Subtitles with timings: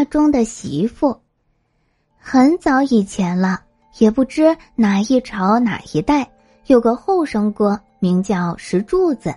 [0.00, 1.14] 画中的媳妇。
[2.18, 3.60] 很早以前了，
[3.98, 6.26] 也不知哪一朝哪一代，
[6.68, 9.34] 有个后生哥名叫石柱子。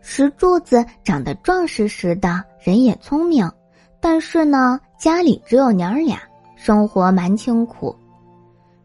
[0.00, 3.50] 石柱子长得壮实实的，人也聪明，
[3.98, 6.16] 但是呢，家里只有娘儿俩，
[6.54, 7.92] 生活蛮清苦。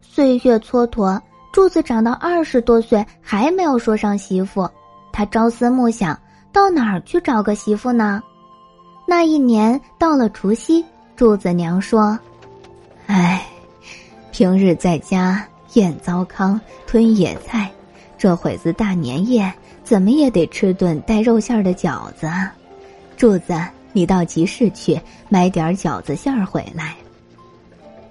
[0.02, 1.20] 岁月蹉跎，
[1.52, 4.68] 柱子长到二十多岁还没有说上媳妇，
[5.12, 6.18] 他朝思暮想，
[6.52, 8.20] 到哪儿去找个媳妇呢？
[9.06, 10.84] 那一年到了除夕，
[11.16, 12.18] 柱子娘说
[13.06, 13.46] ：“哎，
[14.32, 17.70] 平日在家咽糟糠吞野菜，
[18.18, 19.52] 这会子大年夜
[19.84, 22.28] 怎么也得吃顿带肉馅的饺子。
[23.16, 23.54] 柱子，
[23.92, 26.96] 你到集市去买点饺子馅儿回来。”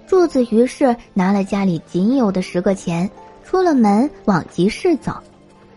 [0.08, 3.10] 柱子于是拿了家里仅有的十个钱，
[3.44, 5.14] 出了门往集市走。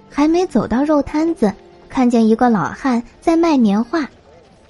[0.09, 1.53] 还没走到肉摊子，
[1.89, 4.07] 看见一个老汉在卖年画。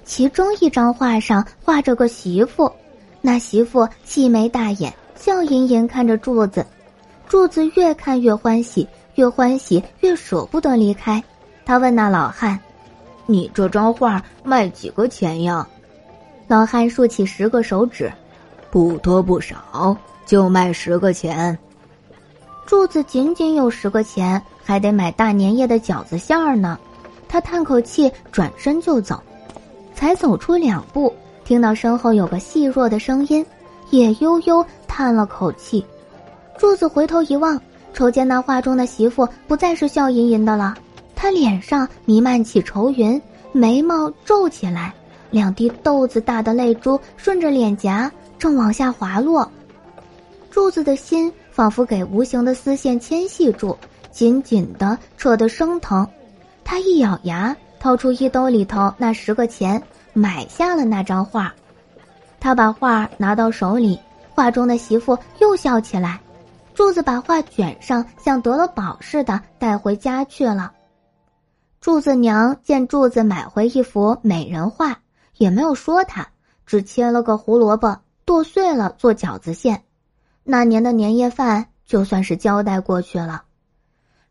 [0.08, 2.72] 其中一张画上画着个媳妇，
[3.20, 6.64] 那媳妇细眉大眼，笑盈盈看着柱子。
[7.28, 11.22] 柱子越看越欢喜，越欢喜越舍不得离开。
[11.66, 12.58] 他问那老汉
[13.26, 15.68] ：“你这张画卖几个钱呀？”
[16.48, 18.10] 老汉竖起十个手指
[18.72, 19.94] ：“不多不少，
[20.24, 21.56] 就卖十个钱。”
[22.64, 26.78] 柱子仅仅有十个钱，还得买大年夜的饺子馅儿呢。
[27.28, 29.22] 他叹口气，转身就走。
[29.98, 31.12] 才走出两步，
[31.44, 33.44] 听到身后有个细弱的声音，
[33.90, 35.84] 也悠悠叹了口气。
[36.56, 37.60] 柱子回头一望，
[37.92, 40.72] 瞅见那画中的媳妇不再是笑吟吟的了，
[41.16, 44.94] 她脸上弥漫起愁云，眉毛皱起来，
[45.32, 49.50] 两滴豆子大的泪珠顺着脸颊正往下滑落。
[50.48, 53.76] 柱子的心仿佛给无形的丝线牵系住，
[54.12, 56.06] 紧紧的扯得生疼。
[56.62, 57.56] 他一咬牙。
[57.80, 61.52] 掏出衣兜里头那十个钱，买下了那张画。
[62.40, 63.98] 他把画拿到手里，
[64.30, 66.20] 画中的媳妇又笑起来。
[66.74, 70.72] 柱子把画卷上，像得了宝似的带回家去了。
[71.80, 74.96] 柱子娘见柱子买回一幅美人画，
[75.38, 76.28] 也没有说他，
[76.66, 79.82] 只切了个胡萝卜剁碎了做饺子馅。
[80.44, 83.42] 那年的年夜饭就算是交代过去了。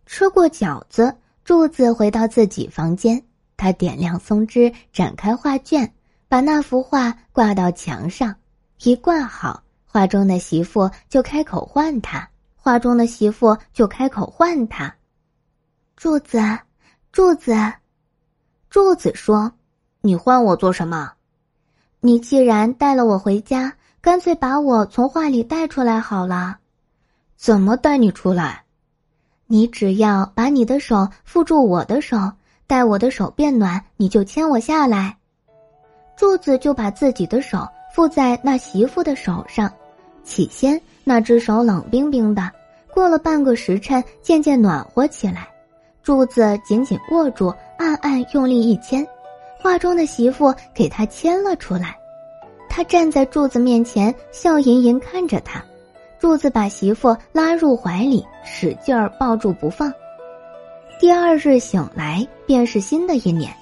[0.05, 3.21] 吃过饺子，柱子回到自己房间。
[3.57, 5.91] 他点亮松枝，展开画卷，
[6.29, 8.35] 把那幅画挂到墙上。
[8.83, 14.95] 一挂好，画中的媳妇就开口唤他，画中的媳妇就开口唤他。
[15.95, 16.39] 柱子，
[17.11, 17.55] 柱子，
[18.69, 19.51] 柱子说
[20.01, 21.13] ：“你唤我做什么？
[21.99, 26.59] 你既然带了我回家，干脆把我从画里带出来好了。
[27.35, 28.65] 怎么带你出来？
[29.47, 32.33] 你只要把你的手缚住我的手。”
[32.67, 35.15] 待我的手变暖，你就牵我下来。
[36.17, 39.71] 柱子就把自己的手附在那媳妇的手上，
[40.23, 42.51] 起先那只手冷冰冰的，
[42.93, 45.47] 过了半个时辰，渐渐暖和起来。
[46.03, 49.07] 柱子紧紧握住，暗暗用力一牵，
[49.59, 51.95] 画中的媳妇给他牵了出来。
[52.69, 55.63] 他站在柱子面前，笑吟吟看着他。
[56.19, 59.93] 柱子把媳妇拉入怀里，使劲儿抱住不放。
[60.99, 63.53] 第二日醒来，便是新的一年。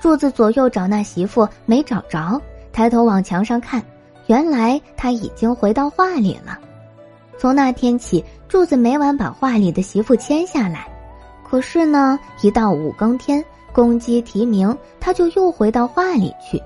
[0.00, 2.40] 柱子左右找那媳妇没找着，
[2.72, 3.80] 抬头往墙上看，
[4.26, 6.58] 原来他已经回到画里了。
[7.38, 10.88] 从那天起，柱子每晚把画里的媳妇牵下来。
[11.48, 16.60] 可是呢，一到五更天，公鸡啼鸣，他就又回到画里去。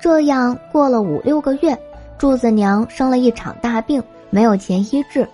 [0.00, 1.76] 这样过了五六个月，
[2.16, 5.28] 柱子娘生了一场大病，没有钱医治，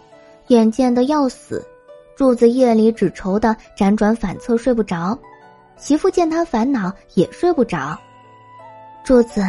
[0.46, 1.62] 眼见的要死。
[2.18, 5.16] 柱子夜里只愁得辗转反侧睡不着，
[5.76, 7.96] 媳妇见他烦恼也睡不着。
[9.04, 9.40] 柱子，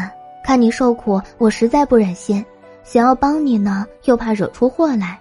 [0.44, 2.46] 看你受苦，我实在不忍心，
[2.84, 5.20] 想要帮你呢，又怕惹出祸来。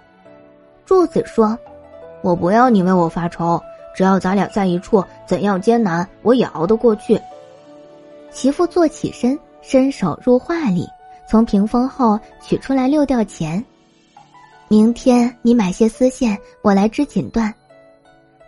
[0.85, 1.57] 柱子说
[2.21, 3.59] ：“我不要你为我发愁，
[3.95, 7.19] 只要咱俩在一处，怎样艰难我也熬得过去。”
[8.29, 10.87] 媳妇坐起身，伸手入画里，
[11.27, 13.65] 从屏风后取出来六吊钱。
[14.71, 17.51] 明天你买些丝线，我来织锦缎。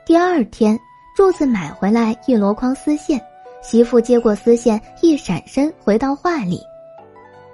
[0.05, 0.79] 第二天，
[1.15, 3.19] 柱子买回来一箩筐丝线，
[3.63, 6.61] 媳妇接过丝线，一闪身回到画里。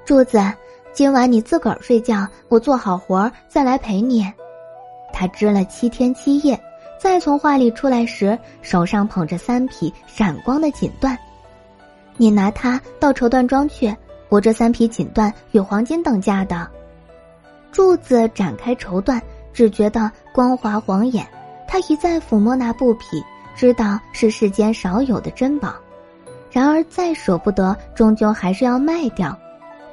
[0.03, 0.37] 柱子，
[0.91, 4.29] 今晚你自个儿睡觉，我做好活儿再来陪你。
[5.13, 6.59] 他织了七天七夜，
[6.99, 11.17] 再从画里出来时，手上捧着三匹闪光的锦缎。
[12.17, 13.95] 你拿它到绸缎庄去，
[14.27, 16.69] 我这三匹锦缎与黄金等价的。
[17.77, 19.21] 柱子展开绸缎，
[19.53, 21.27] 只觉得光滑晃眼。
[21.67, 23.23] 他一再抚摸那布匹，
[23.55, 25.75] 知道是世间少有的珍宝。
[26.49, 29.37] 然而再舍不得，终究还是要卖掉。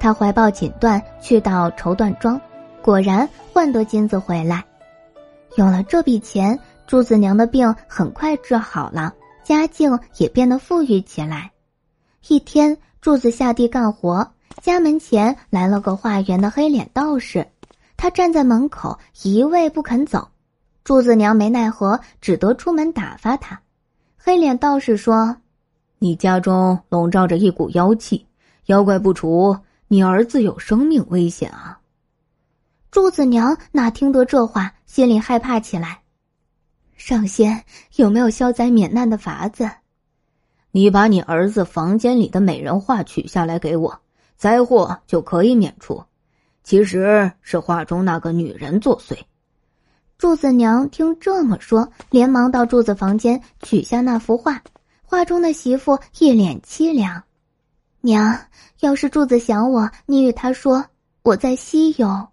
[0.00, 2.40] 他怀抱锦缎去到绸缎庄，
[2.81, 4.64] 果然换得金子回来。
[5.58, 11.52] 有了这笔钱，柱子娘的病很快治好了，家境也变得富裕起来。
[12.28, 14.26] 一天，柱子下地干活，
[14.62, 17.46] 家门前来了个化缘的黑脸道士，
[18.04, 20.28] 他站在门口一位不肯走。
[20.84, 23.58] 柱子娘没奈何，只得出门打发他。
[24.14, 25.34] 黑脸道士说
[26.00, 28.26] ：“你家中笼罩着一股妖气，
[28.66, 29.56] 妖怪不除，
[29.88, 31.80] 你儿子有生命危险啊！”
[32.92, 36.00] 柱子娘哪听得这话，心里害怕起来。
[36.98, 37.64] 上仙
[37.96, 39.70] 有没有消灾免难的法子？
[40.72, 43.98] 你把你儿子房间里的美人画取下来给我，
[44.36, 46.04] 灾祸就可以免除。
[46.64, 49.16] 其实是画中那个女人作祟。
[50.16, 54.61] 柱子娘听这么说，连忙到柱子房间取下那幅画。
[55.02, 57.22] 画中的媳妇一脸凄凉。
[58.00, 58.37] 娘，
[58.81, 60.84] 要是柱子想我，你与他说
[61.22, 62.28] 我在西游。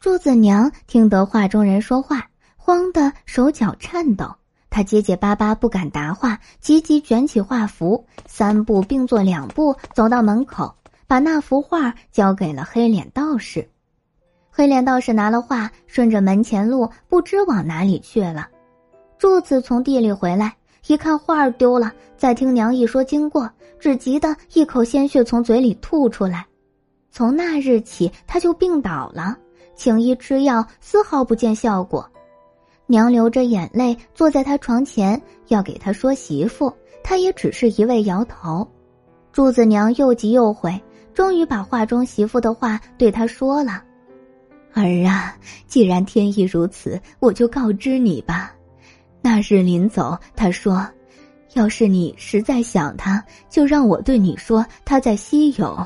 [0.00, 4.34] 柱子娘听得画中人说话，慌得手脚颤抖。
[4.70, 10.74] 她结结巴巴不敢答话，急急卷起画符，三步并作两步走到门口，
[11.08, 13.66] 把那幅画交给了黑脸道士。
[14.50, 18.46] 黑脸道士拿了画，顺着门前路不知往哪里去了。
[19.16, 20.54] 柱子从地里回来，
[20.86, 23.50] 一看画丢了，再听娘一说经过，
[23.80, 26.46] 只急得一口鲜血从嘴里吐出来。
[27.10, 29.34] 从那日起，他就病倒了，
[29.74, 32.06] 请医吃药，丝毫不见效果。
[32.86, 36.70] 娘流着眼泪坐在他床前，要给他说媳妇，
[37.02, 38.68] 他也只是一味摇头。
[39.32, 40.80] 柱子娘又急又悔，
[41.18, 43.82] 终于把画中媳妇的话对他说了。
[44.72, 45.36] 儿啊，
[45.66, 48.52] 既然天意如此，我就告知你吧。
[49.20, 50.88] 那日临走，他说
[51.54, 53.20] ：“要是你实在想他，
[53.50, 55.76] 就让我对你说他在西游。”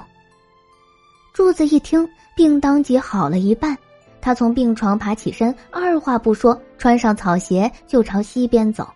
[1.32, 2.06] 柱子一听，
[2.36, 3.74] 病当即好了一半。
[4.20, 8.86] 他从病床爬起身，二话不说，穿上草鞋就朝西边走。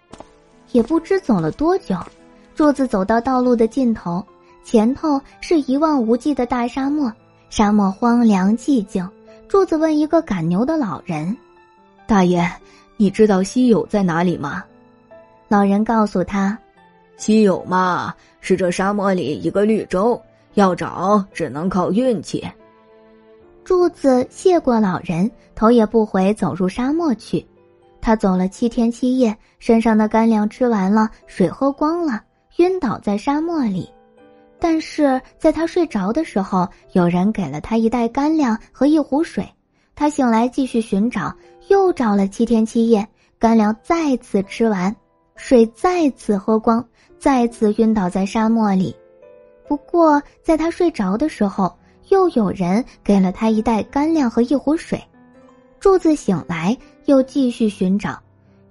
[0.72, 1.96] 也不知走了多久，
[2.54, 4.22] 柱子走到道路的尽头，
[4.66, 7.12] 前头是一望无际的大沙漠，
[7.50, 9.08] 沙漠荒凉寂静。
[9.46, 11.36] 柱子问一个赶牛的老人
[12.04, 12.44] ：“大爷，
[12.96, 14.64] 你知道稀有在哪里吗？”
[15.46, 16.58] 老人告诉他
[17.16, 20.20] ：“稀有嘛，是这沙漠里一个绿洲，
[20.54, 22.44] 要找只能靠运气。”
[23.62, 27.46] 柱子谢过老人，头也不回走入沙漠去。
[28.00, 32.20] 他走了七天七夜，身上的干粮吃完了，水喝光了，
[32.56, 33.88] 晕倒在沙漠里。
[34.58, 39.46] 但是在他睡着的时候，有人给了他一袋干粮和一壶水。
[39.94, 41.34] 他醒来继续寻找，
[41.68, 43.06] 又找了七天七夜，
[43.38, 44.94] 干粮再次吃完，
[45.36, 46.86] 水再次喝光，
[47.18, 48.94] 再次晕倒在沙漠里。
[49.68, 51.74] 不过在他睡着的时候，
[52.08, 55.02] 又有人给了他一袋干粮和一壶水。
[55.80, 58.18] 柱子醒来又继续寻找，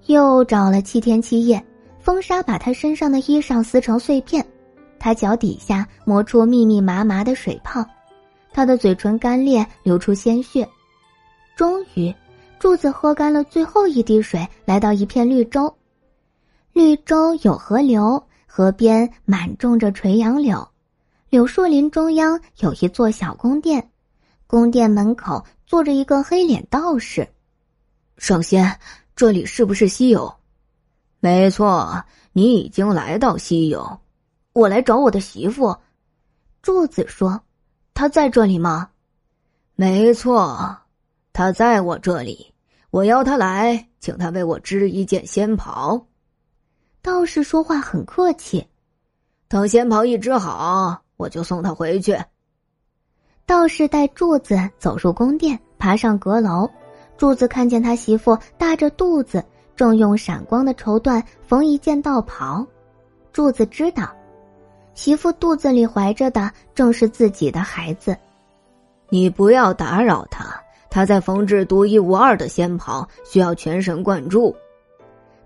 [0.06, 1.62] 又找了七天七夜，
[2.00, 4.44] 风沙把他身上的衣裳撕成碎片。
[5.06, 7.86] 他脚底下磨出密密麻麻的水泡，
[8.50, 10.68] 他的嘴唇干裂，流出鲜血。
[11.54, 12.12] 终于，
[12.58, 15.72] 柱子喝干了最后一滴水，来到一片绿洲。
[16.72, 20.66] 绿洲有河流，河边满种着垂杨柳，
[21.30, 23.88] 柳树林中央有一座小宫殿，
[24.48, 27.28] 宫殿门口坐着一个黑脸道士。
[28.18, 28.76] 上仙，
[29.14, 30.34] 这里是不是西游？
[31.20, 32.02] 没错，
[32.32, 34.00] 你已经来到西游。
[34.56, 35.76] 我来找我的媳妇，
[36.62, 37.42] 柱子说
[37.92, 38.88] ：“她在这里吗
[39.76, 40.78] ？”“没错，
[41.34, 42.54] 她在我这里。
[42.88, 46.06] 我邀她来，请她为我织一件仙袍。”
[47.02, 48.66] 道士说话很客气。
[49.46, 52.18] 等仙袍一织好，我就送她回去。
[53.44, 56.66] 道士带柱子走入宫殿，爬上阁楼。
[57.18, 59.44] 柱子看见他媳妇大着肚子，
[59.76, 62.66] 正用闪光的绸缎缝一件道袍。
[63.34, 64.10] 柱子知道。
[64.96, 68.16] 媳妇肚子里怀着的正是自己的孩子，
[69.10, 74.56] 你不要打扰他，他在缝制独一无二的仙袍，需要全神贯注。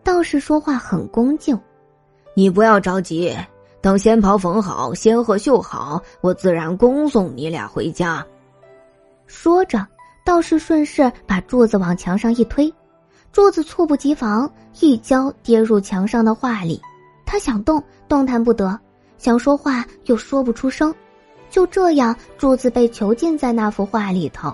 [0.04, 1.58] 道士说话很恭敬，
[2.32, 3.36] 你不要着急，
[3.80, 8.24] 等仙袍缝好，仙鹤绣好，我自然恭送你俩回家。
[9.26, 9.84] 说着，
[10.24, 12.72] 道士顺势把柱子往墙上一推，
[13.32, 16.80] 柱子猝不及防，一跤跌入墙上的画里，
[17.26, 18.78] 他想动，动弹不得。
[19.20, 20.94] 想说话又说不出声，
[21.50, 24.50] 就这样，柱子被囚禁在那幅画里头。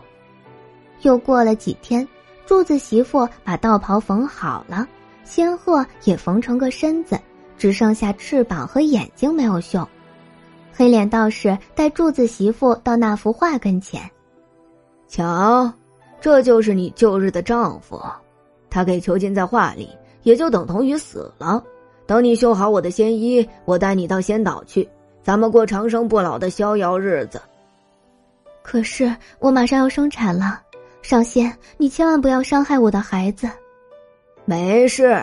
[1.03, 2.07] 又过了几天，
[2.47, 4.85] 柱子媳妇把道袍缝好了，
[5.23, 7.17] 仙鹤也缝成个身子，
[7.57, 9.89] 只剩下翅膀和眼睛没有绣。
[10.75, 14.03] 黑脸道士带柱子媳妇到那幅画跟前，
[15.07, 15.73] 瞧，
[16.21, 18.03] 这就是你旧日的丈夫，
[18.69, 19.89] 他给囚禁在画里，
[20.25, 21.63] 也就等同于死了。
[22.07, 24.89] 等你绣好我的仙衣，我带你到仙岛去，
[25.23, 27.41] 咱们过长生不老的逍遥日子。
[28.63, 30.61] 可是我马上要生产了，
[31.03, 33.49] 上仙，你千万不要伤害我的孩子。
[34.45, 35.21] 没事，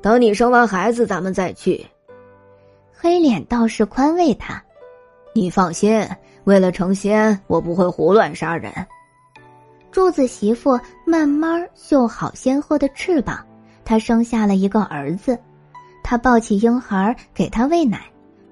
[0.00, 1.84] 等你生完孩子，咱们再去。
[2.92, 4.62] 黑脸道士宽慰他。
[5.34, 6.08] 你放心，
[6.44, 8.72] 为了成仙，我不会胡乱杀人。
[9.90, 13.44] 柱子媳妇慢慢绣好仙鹤的翅膀，
[13.84, 15.36] 她生下了一个儿子。
[16.04, 17.98] 她抱起婴孩给他喂奶，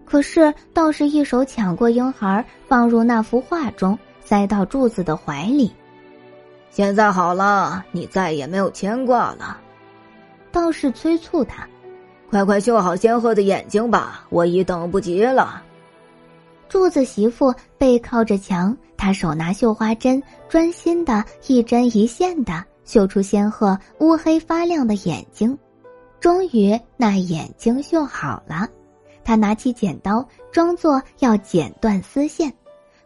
[0.06, 5.71] 可是道士一手抢过婴孩，放入那幅画中，塞到柱子的怀里。
[6.71, 9.59] 现在好了，你再也没有牵挂了。
[10.50, 11.68] 道士催促他
[12.32, 15.62] ：“快快绣好仙鹤的眼睛吧，我已等不及了。”
[16.71, 25.56] 柱子媳妇背靠着墙，她手拿绣花针，专心的一针一线的绣出仙鹤乌黑发亮的眼睛。
[26.22, 28.68] 终于，那眼睛绣好了。
[29.24, 32.52] 他拿起剪刀，装作要剪断丝线，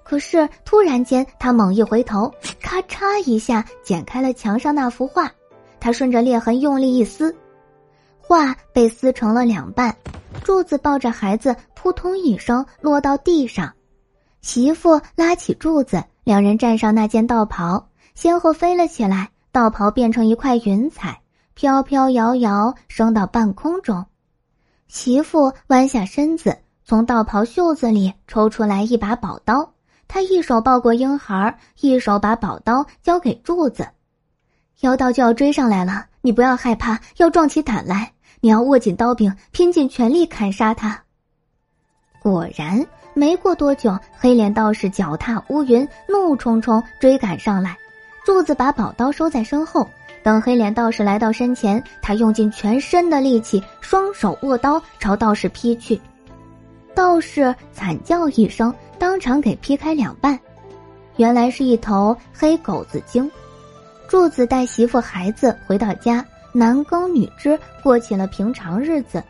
[0.02, 2.30] 可是突然间，他猛一回头，
[2.61, 5.32] 咔嚓一下剪开了墙上那幅画。
[5.80, 7.35] 他顺着裂痕用力一撕，
[8.20, 9.96] 画被撕成了两半。
[10.44, 13.73] 柱子抱着孩子，扑通一声落到地上。
[14.42, 21.18] 媳妇拉起柱子，两人站上那件道袍，先后飞了起来，道袍变成一块云彩，
[21.57, 24.05] 飘飘摇摇升到半空中。
[24.89, 29.73] 媳妇弯下身子，从道袍袖子里抽出来一把宝刀，
[30.07, 33.89] 她一手抱过婴孩，一手把宝刀交给柱子。
[34.81, 38.13] 妖道就要追上来了，你不要害怕，要壮起胆来。
[38.41, 41.03] 你要握紧刀柄，拼尽全力砍杀他。
[42.21, 47.79] 果然，没过多久，黑脸道士脚踏乌云，怒冲冲追赶上来。
[48.27, 49.89] 柱子把宝刀收在身后，
[50.26, 56.00] 等黑脸道士来到身前，他用尽全身的力气，双手握刀朝道士劈去。
[56.97, 60.37] 道士惨叫一声，当场给劈开两半。
[61.14, 63.30] 原来是一头黑狗子精。
[64.09, 66.26] 柱子带媳妇孩子回到家。
[66.52, 69.23] 男耕女织，过起了平常日子。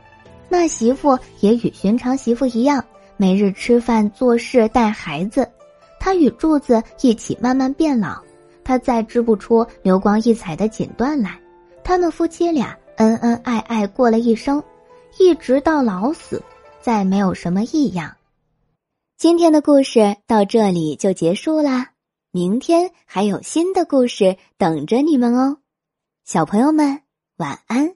[0.48, 2.82] 那媳妇也与寻常媳妇一样，
[3.18, 5.46] 每日吃饭、做事、带孩子。
[6.00, 8.18] 她与柱子一起慢慢变老，
[8.66, 11.38] 他再织不出流光溢彩的锦缎来。
[11.84, 14.60] 他们夫妻俩恩恩爱爱过了一生，
[15.20, 16.42] 一直到老死，
[16.80, 18.16] 再没有什么异样。
[19.16, 21.92] 今天的故事到这里就结束啦，
[22.32, 25.58] 明天还有新的故事等着你们哦，
[26.24, 27.02] 小朋友们。
[27.36, 27.94] 晚安。